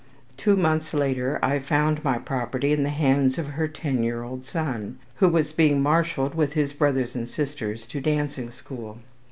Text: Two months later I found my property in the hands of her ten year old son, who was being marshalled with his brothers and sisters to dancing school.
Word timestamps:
Two 0.35 0.55
months 0.55 0.95
later 0.95 1.37
I 1.43 1.59
found 1.59 2.03
my 2.03 2.17
property 2.17 2.73
in 2.73 2.81
the 2.81 2.89
hands 2.89 3.37
of 3.37 3.49
her 3.49 3.67
ten 3.67 4.01
year 4.01 4.23
old 4.23 4.47
son, 4.47 4.97
who 5.17 5.27
was 5.27 5.53
being 5.53 5.79
marshalled 5.79 6.33
with 6.33 6.53
his 6.53 6.73
brothers 6.73 7.13
and 7.15 7.29
sisters 7.29 7.85
to 7.85 8.01
dancing 8.01 8.49
school. 8.49 8.97